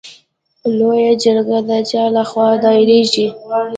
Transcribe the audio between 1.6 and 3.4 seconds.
د چا له خوا دایریږي؟